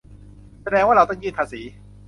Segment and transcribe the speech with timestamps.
[0.61, 1.61] แสดงว่าเราต้องยื่นภาษี